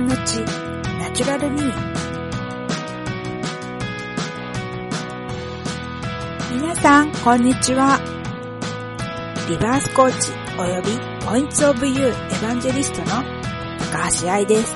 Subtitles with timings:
[0.00, 0.38] コンの地
[0.98, 1.72] ナチュラルミー
[6.54, 8.00] 皆さんこんにちは。
[9.46, 13.06] リバースコーチ及びポイントオブユーエヴァンジェリストの
[13.92, 14.74] 高橋愛です。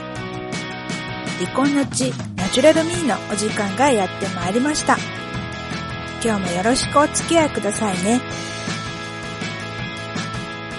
[1.38, 4.98] 離婚の地ナチュラルミーのお時間がやってまいりました。
[6.22, 8.20] 今日もよろしくお付き合いくださいね。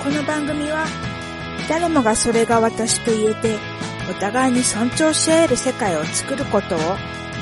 [0.03, 0.85] この番組は
[1.67, 3.74] 誰もがそれが私と言えて
[4.09, 6.79] お互いに尊重し合える世界を作ることを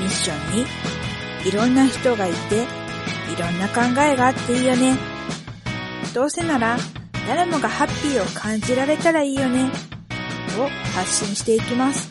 [0.00, 0.66] ミッションに
[1.48, 2.64] いろんな人がいて
[3.32, 4.96] いろんな考えがあっていいよね。
[6.14, 6.76] どうせなら
[7.26, 9.70] 誰もがハッピーを感じられたらいいよね。
[10.58, 12.10] を発信していきます。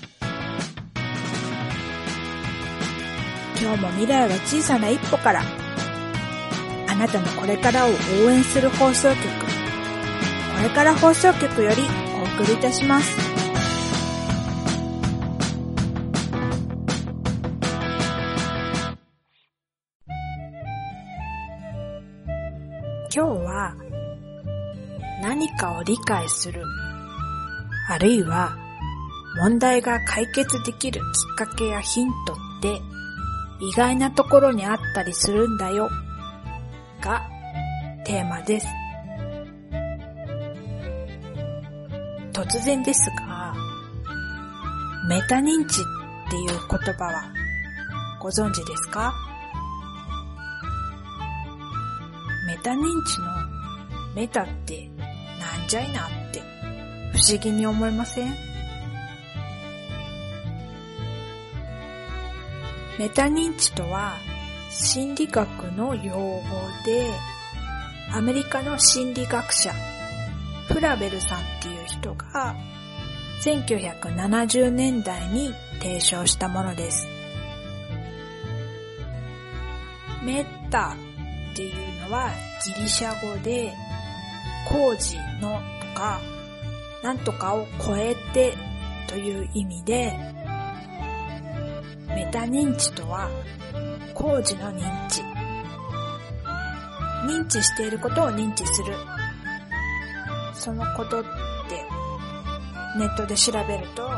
[3.60, 5.42] 今日も未来は小さな一歩から
[6.90, 9.18] あなたのこれからを応援する放送局。
[9.18, 11.82] これから放送局より
[12.20, 13.23] お送りいたします。
[23.16, 23.76] 今日は
[25.22, 26.64] 何かを理解する、
[27.88, 28.58] あるいは
[29.38, 31.04] 問題が解決できるき
[31.44, 32.82] っかけやヒントって
[33.62, 35.92] 意外なところにあったりするんだよ
[37.02, 37.22] が
[38.04, 38.68] テーマです。
[42.34, 43.54] 突然ですが、
[45.08, 45.84] メタ認知っ
[46.32, 47.32] ていう言葉は
[48.20, 49.14] ご存知ですか？
[52.64, 53.26] メタ認知の
[54.16, 54.90] メタって
[55.38, 56.40] なんじゃいなって
[57.12, 58.34] 不思議に思いません？
[62.98, 64.14] メタ認知とは
[64.70, 66.40] 心理学の用語
[66.86, 67.12] で
[68.14, 69.74] アメリカの心理学者
[70.70, 72.56] フラベルさんっていう人が
[73.44, 77.06] 1970年代に提唱したものです。
[80.24, 80.96] メタ
[81.54, 82.32] っていうのは
[82.66, 83.72] ギリシャ語で
[84.68, 86.20] 工事のとか
[87.04, 88.56] なんとかを超えて
[89.08, 90.18] という意味で
[92.08, 93.30] メタ認知とは
[94.16, 95.22] 工事の認知
[97.28, 98.94] 認知していることを認知する
[100.54, 101.30] そのことって
[102.98, 104.10] ネットで調べると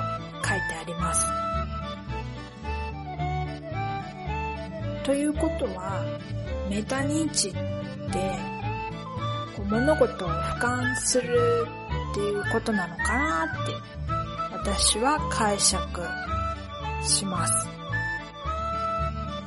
[0.43, 1.45] 書いてあります。
[5.05, 6.03] ということは、
[6.69, 7.59] メタ認知って
[9.55, 11.67] こう物事を俯瞰する
[12.11, 13.73] っていうことなのかなって
[14.51, 16.01] 私は解釈
[17.03, 17.67] します。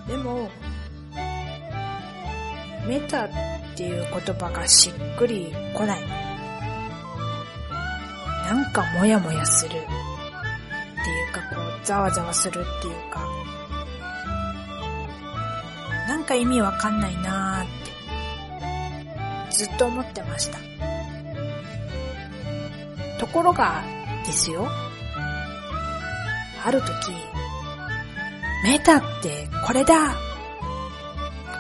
[0.07, 0.49] でも、
[2.87, 3.31] メタっ
[3.77, 6.01] ていう言葉がしっくりこない。
[8.47, 9.71] なんかモヤモヤする。
[9.71, 9.87] っていう
[11.33, 13.28] かこう、ざわざわするっていうか、
[16.09, 17.67] なんか意味わかんないなーっ
[19.51, 20.59] て、ずっと思ってました。
[23.21, 23.83] ところが、
[24.25, 24.67] ですよ。
[26.65, 27.13] ある時、
[28.65, 30.15] メタってこれだ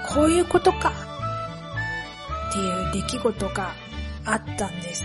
[0.08, 0.92] こういうことか
[2.50, 3.74] っていう出来事が
[4.24, 5.04] あったんです。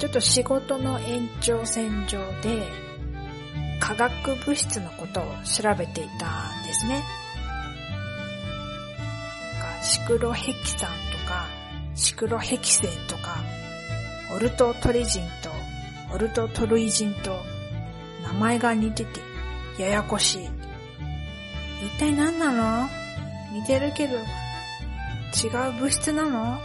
[0.00, 2.66] ちょっと仕事の延長線上で
[3.82, 7.02] 化学物質のことを調べていたんですね。
[9.82, 11.48] シクロヘキサンとか
[11.96, 13.38] シクロヘキセンとか
[14.36, 15.50] オルトトリジンと
[16.14, 17.36] オルトトルイジンと
[18.22, 19.20] 名前が似てて
[19.82, 20.48] ややこしい。
[21.84, 22.88] 一体何なの？
[23.52, 24.18] 似てるけど違
[25.70, 26.60] う物質なの？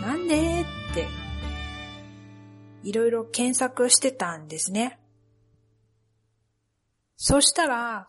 [0.00, 0.60] なんで？
[0.60, 1.08] って
[2.84, 5.00] いろいろ検索してたんですね。
[7.24, 8.08] そしたら、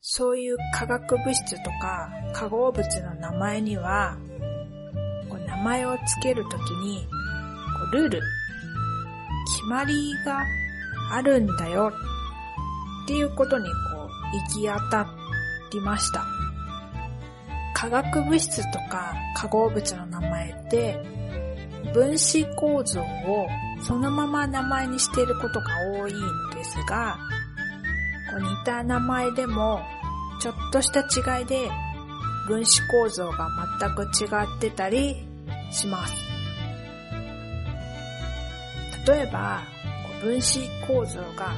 [0.00, 4.16] そういう化学物質とか化合物の名前には、
[5.28, 7.10] こう名前をつけるときに、こ
[7.92, 8.20] うルール、
[9.58, 10.44] 決まりが
[11.10, 11.92] あるんだよ
[13.04, 13.72] っていうことにこ
[14.04, 15.08] う行き当た
[15.72, 16.24] りました。
[17.74, 21.04] 化学物質とか化合物の名前って
[21.92, 23.48] 分子構造を
[23.82, 25.66] そのまま名前にしていることが
[26.00, 27.18] 多いんですが、
[28.38, 29.80] 似た名前でも
[30.40, 31.70] ちょっとした違いで
[32.46, 33.48] 分子構造が
[33.80, 35.26] 全く違ってたり
[35.70, 36.14] します。
[39.06, 39.62] 例えば、
[40.20, 41.52] 分子構造が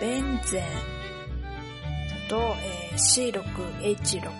[0.00, 0.64] ベンゼン
[2.28, 4.32] と、えー C6H6 でこ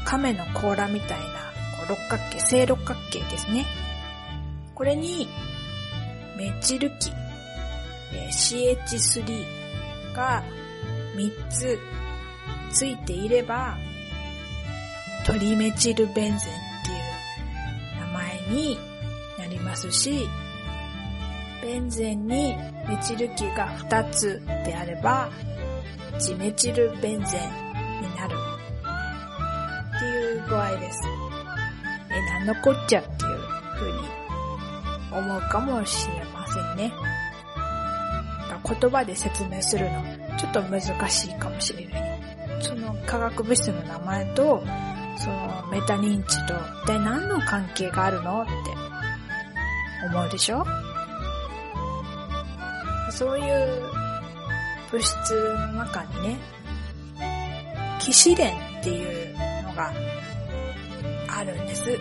[0.00, 1.24] う亀の甲羅みたいな
[1.76, 3.66] こう六角形、正六角形ですね。
[4.74, 5.28] これに
[6.36, 7.10] メチル基、
[8.14, 9.65] えー CH3
[10.16, 10.42] が
[11.14, 11.78] 3つ
[12.70, 13.76] ついていれば、
[15.24, 16.48] トリメチルベンゼンってい
[17.94, 18.78] う名前に
[19.38, 20.28] なりますし、
[21.62, 22.56] ベンゼンに
[22.88, 25.30] メチル基が2つであれば、
[26.18, 28.36] ジメチルベンゼンになる
[29.96, 31.00] っていう具合です。
[32.10, 33.16] え、なんのこっちゃっていう
[33.74, 33.98] 風に
[35.12, 36.92] 思うかもしれませんね。
[38.66, 40.02] 言葉で説明するの
[40.38, 42.18] ちょっと難しいかもしれない。
[42.60, 44.62] その化学物質の名前と、
[45.16, 48.52] そのメタ認知と一体何の関係があるのって
[50.06, 50.64] 思うでしょ？
[53.10, 53.82] そういう
[54.90, 55.14] 物質
[55.72, 56.38] の中にね、
[57.98, 59.32] キシレンっていう
[59.64, 59.92] のが
[61.28, 61.98] あるんです。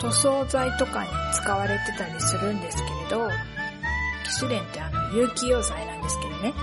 [0.00, 3.28] 塗装剤とかに使われてたりするんですけれど、
[4.28, 6.54] キシレンってあの有機溶剤なんですけどね。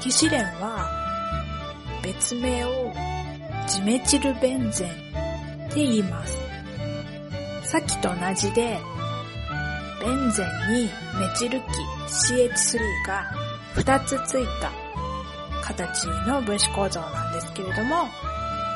[0.00, 0.88] キシレンは
[2.02, 2.92] 別名を
[3.68, 4.90] ジメチルベンゼン
[5.66, 6.38] って言います。
[7.64, 8.78] さっきと同じで、
[10.00, 10.84] ベンゼンに
[11.18, 11.64] メチル基
[12.06, 13.30] CH3 が
[13.74, 14.72] 2つついた
[15.62, 18.06] 形の分子構造なんですけれども、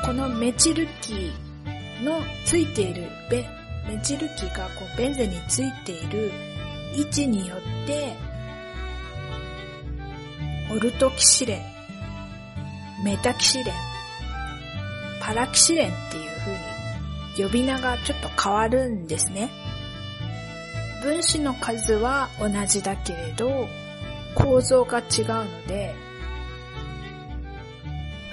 [0.05, 1.31] このメチル基
[2.03, 3.47] のついているベ、
[3.87, 6.50] メチル基がこうベンゼンについている
[6.95, 8.13] 位置によって、
[10.71, 13.75] オルトキシレン、メタキシレン、
[15.21, 16.51] パラキシレンっていう風
[17.43, 19.49] に呼び名がちょっと変わるんですね。
[21.01, 23.67] 分子の数は同じだけれど、
[24.35, 25.93] 構造が違うので、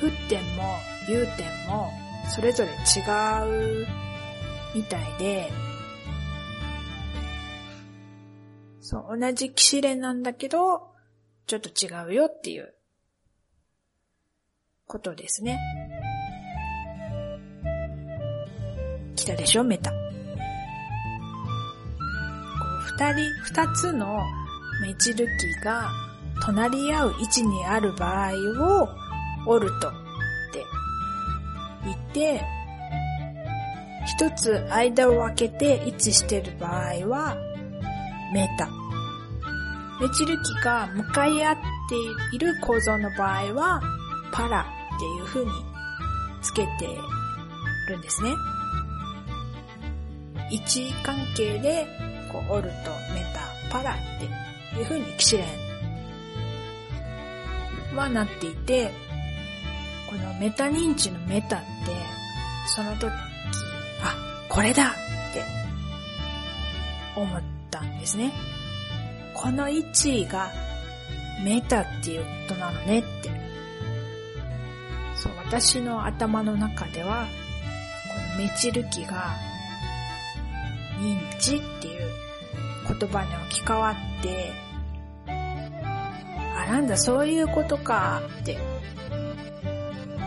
[0.00, 0.78] 沸点も
[1.08, 1.90] 融点も
[2.28, 3.86] それぞれ違う
[4.74, 5.50] みたいで、
[8.90, 10.94] そう、同じキシレなんだけど、
[11.46, 12.72] ちょっと違うよっていう
[14.86, 15.60] ことですね。
[19.14, 19.92] 来たでしょメタ。
[22.96, 24.22] 二人、二つの
[24.80, 25.90] メチル基が
[26.42, 28.32] 隣り合う位置にある場合
[28.64, 28.88] を
[29.48, 29.92] オルトっ
[30.54, 30.64] て
[31.84, 32.42] 言って、
[34.06, 37.36] 一つ間を空けて位置してる場合は
[38.32, 38.77] メタ。
[40.00, 41.56] メチル基が向かい合っ
[41.88, 41.96] て
[42.36, 43.80] いる構造の場合は
[44.30, 44.66] パラ
[44.96, 45.52] っていう風に
[46.40, 46.98] つけて
[47.88, 48.34] るんですね。
[50.50, 51.86] 位置関係で
[52.32, 53.96] こうオルト、メタ、パラっ
[54.72, 55.44] ていう風にキシレ
[57.92, 58.92] ンはなっていて、
[60.08, 61.66] このメタ認知のメタって
[62.66, 63.06] その時、
[64.02, 64.14] あ、
[64.48, 64.94] これだっ
[65.34, 65.44] て
[67.16, 68.32] 思ったんですね。
[69.40, 70.50] この位置が
[71.44, 73.30] メタっていうことなのねって。
[75.14, 77.26] そう、私の頭の中では、
[78.36, 79.36] このメチル基が
[80.98, 82.10] 認知っていう
[82.88, 84.52] 言葉に置き換わって、
[85.28, 88.58] あ、なんだ、そういうことかって、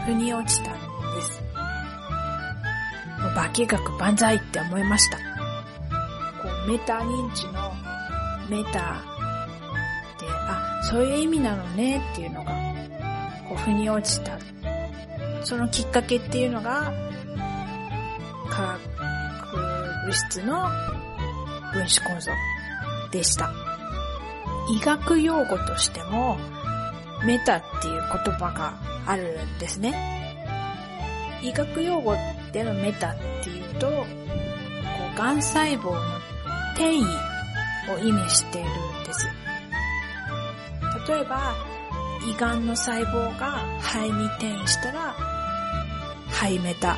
[0.05, 0.79] 腑に落ちたんで
[1.21, 1.41] す。
[3.21, 5.17] もう化学万歳って思いました。
[5.17, 5.23] こ
[6.65, 7.60] う、メタ認知の
[8.51, 8.79] メタって、
[10.29, 12.51] あ、そういう意味なのねっていうのが、
[13.47, 14.37] こう、腑に落ちた。
[15.45, 16.91] そのきっかけっていうのが、
[18.49, 20.67] 化学物質の
[21.71, 22.31] 分子構造
[23.13, 23.53] でした。
[24.69, 26.37] 医学用語としても、
[27.25, 28.73] メタっていう言葉が
[29.05, 29.95] あるんですね。
[31.41, 32.17] 医学用語
[32.51, 34.05] でのメタっていうと、こ
[35.15, 36.01] う、癌細胞の
[36.75, 37.30] 転移
[37.93, 39.27] を意味しているんです。
[41.07, 41.55] 例えば、
[42.25, 45.15] 胃がんの細胞が肺に転移したら、
[46.29, 46.97] 肺メタ。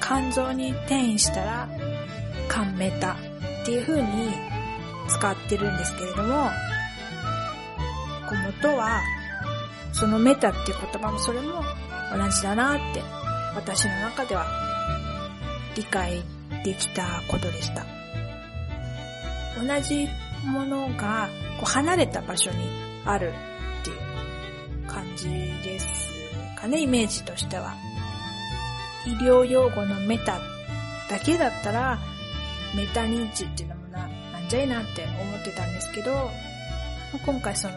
[0.00, 1.68] 肝臓に転移したら、
[2.48, 4.32] 肝メタっていう風に
[5.08, 6.50] 使ってるんですけれども、
[8.28, 9.00] こう元は、
[9.92, 11.62] そのメタっていう言葉もそれも
[12.16, 13.02] 同じだなって、
[13.54, 14.46] 私の中では
[15.76, 16.22] 理解
[16.64, 17.99] できたことでした。
[19.56, 20.08] 同じ
[20.44, 21.28] ものが
[21.58, 22.56] こう離れた場所に
[23.04, 23.32] ある
[23.80, 25.28] っていう感じ
[25.62, 26.10] です
[26.60, 27.74] かね、イメージとしては。
[29.06, 30.38] 医療用語のメタ
[31.08, 31.98] だけだったら、
[32.74, 36.30] メタ認知っていうのもな、なんじゃいなって思ってたんですけど、
[37.24, 37.74] 今回その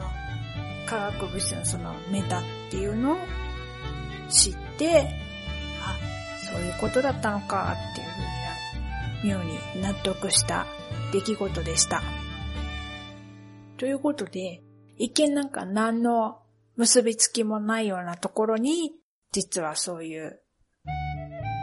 [0.86, 3.18] 化学物質のそのメタっていうのを
[4.30, 5.10] 知って、
[5.82, 5.98] あ、
[6.46, 8.24] そういうことだったのかっていうふうに
[9.24, 10.68] 妙に納得した
[11.14, 12.02] 出来事でした。
[13.78, 14.64] ということで、
[14.98, 16.40] 一見なんか何の
[16.76, 18.92] 結びつきもないようなところに、
[19.32, 20.40] 実はそういう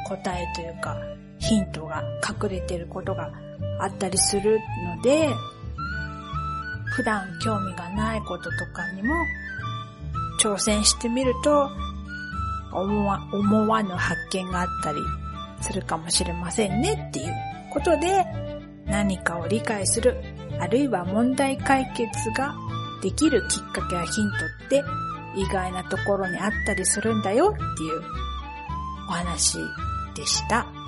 [0.07, 0.97] 答えというか
[1.39, 2.03] ヒントが
[2.43, 3.33] 隠れてることが
[3.81, 4.61] あったりする
[4.97, 5.29] ので、
[6.95, 9.15] 普段興味がないこととかにも
[10.41, 11.69] 挑戦してみると
[12.73, 14.99] 思わ思わぬ発見があったり
[15.61, 17.33] するかもしれませんねっていう
[17.73, 18.50] ことで
[18.91, 20.17] 何かを理解する
[20.59, 22.55] あるいは問題解決が
[23.03, 24.35] できるきっかけやヒント
[24.67, 24.85] って
[25.37, 28.03] 意外なところにあったりするんだよっていう
[29.09, 29.59] お話
[30.15, 30.80] でした。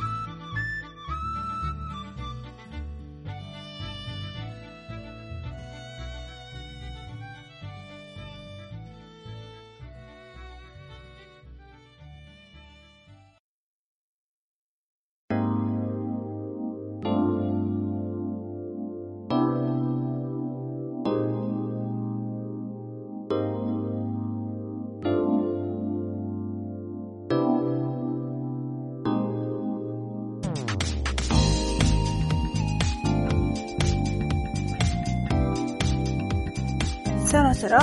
[37.63, 37.79] そろ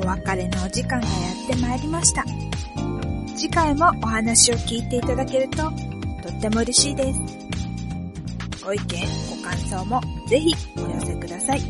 [0.00, 1.12] お別れのお時間がや
[1.44, 2.24] ってまいりました。
[3.34, 5.56] 次回もお話を聞いていただけると
[6.22, 7.20] とっても嬉しいです。
[8.64, 11.60] ご意見、ご感想もぜひお寄せください。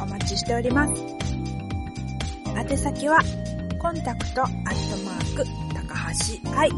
[0.00, 1.02] お待ちしております。
[2.56, 3.18] 宛先は、
[3.80, 5.44] コンタクトアットマーク、
[5.74, 5.82] 高
[6.54, 6.70] 橋愛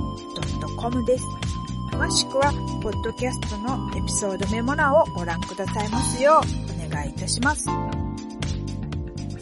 [0.81, 1.25] .com です。
[1.93, 2.50] 詳しくは、
[2.83, 7.66] ポッドキャストのエピソードメモ欄をご覧くださいますようお願いいたします。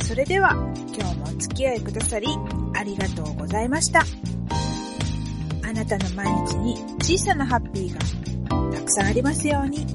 [0.03, 0.51] それでは
[0.95, 2.27] 今日もお付き合いくださり
[2.75, 4.03] ありがとうございました。
[5.65, 9.87] あなたの毎日に小さなハッピーがたくさんありますように。